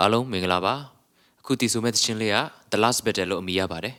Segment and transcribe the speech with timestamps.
[0.00, 0.74] အားလုံးမင်္ဂလာပါ
[1.40, 2.38] အခုတည်ဆိုမဲ့သချင်းလေးက
[2.70, 3.94] The Last Battle လို့အမည်ရပါတယ်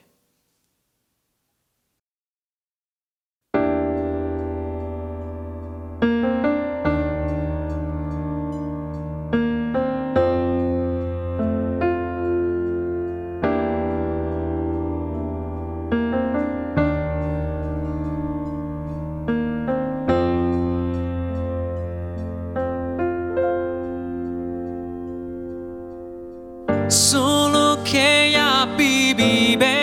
[26.92, 29.80] Solo que ya vive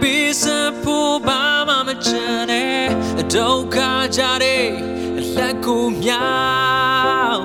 [0.00, 2.96] Bisa pu ba ma ma chane
[3.28, 4.58] Do ka ja de
[5.36, 7.44] la ku miao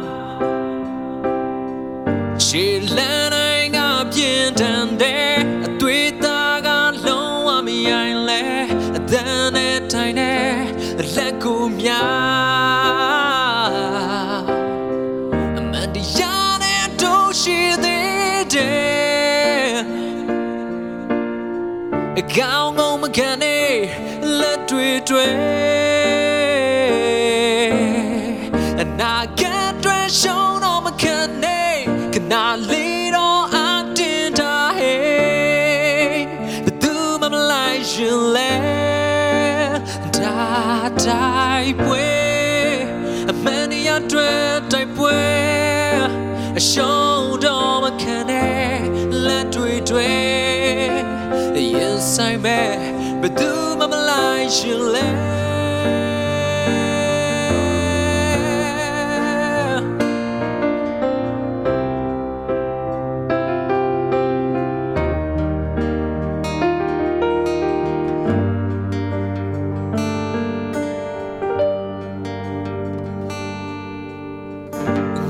[2.40, 6.68] She la nai nga ပြင်းထန်တဲ့အတွေ့အတာက
[7.06, 8.44] လုံးဝမရိုင်းလဲ
[8.98, 9.44] အသံ
[22.32, 23.72] အကောင်ကုန်မခံနဲ့
[24.40, 25.28] လက်တွေတွေ
[28.82, 31.74] အနာဂတ်တွေရှုံးတော့မခံနဲ့
[32.14, 32.34] ခဏ
[32.72, 33.58] လေးတော့အ
[33.98, 35.02] တင်တာဟဲ့
[36.66, 38.54] ဘယ်သူမှမလိုက်ရှင်လဲ
[40.16, 40.38] ဒါ
[41.06, 42.08] တိုင်းပွဲ
[43.32, 44.32] အမှန်တရားတွေ
[44.72, 45.20] တိုင်းပွဲ
[46.60, 47.34] အရှုံး
[52.18, 52.70] ဆိုင်မဲ့
[53.22, 55.08] ဘယ်သူမှမလိုက်ရှင်လဲ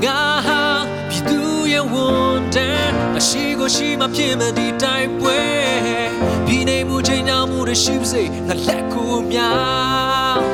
[0.04, 0.62] ငါဟာ
[1.08, 1.40] ပြည်သူ
[1.72, 5.40] ရဲ့ဝန်တန်းအရှိကိုရှိမှဖြစ်မဲ့ဒီတိုင်းပွဲ
[6.54, 9.54] ပြည်နေမှုချိန်ညာမှုတွေရှိပါစေငါလက်ကိုမြော
[10.34, 10.44] က်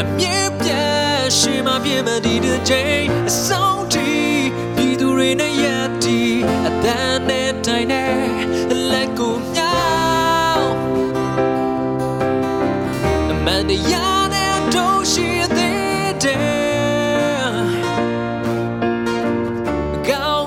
[0.00, 4.10] အမြဲပြတ်ရှိမှဖြစ်မဲ့ဒီတစ်ချိန်အဆုံးထိ
[4.76, 6.34] ပြည်သူတွေနဲ့ရည်တည်
[6.66, 6.98] အသံ
[7.28, 8.16] နဲ့တိုင်းနဲ့
[8.90, 9.78] လက်ကိုမြော
[10.56, 10.70] က်
[13.30, 16.48] အမှန်တရားနဲ့တို့ရှိသေးတယ်
[20.08, 20.38] ကော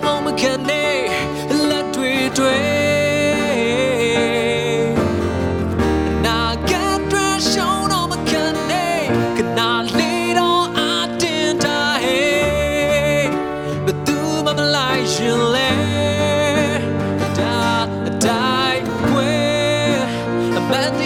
[9.42, 10.82] နဲ့ကနာလေးတော့အ
[11.22, 13.26] တင်တာဟဲ့
[13.86, 15.72] ဘယ်သူမှမလိုက်ရှင်လဲ
[17.38, 17.60] ဒါ
[18.08, 19.32] အတိုင်းပွဲ
[20.58, 21.02] အမှန်တ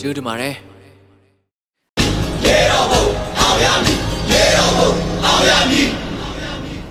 [0.00, 0.54] ကျေးဇူးတင်ပါတယ်
[2.44, 3.04] ရေတော်ဘုံ
[3.38, 3.98] အောင်ရမည်
[4.30, 4.90] ရေတော်ဘုံ
[5.24, 5.88] အောင်ရမည်